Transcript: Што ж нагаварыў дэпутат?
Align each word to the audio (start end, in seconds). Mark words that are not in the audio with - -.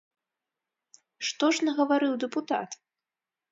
Што 1.27 1.45
ж 1.59 1.69
нагаварыў 1.69 2.17
дэпутат? 2.27 2.69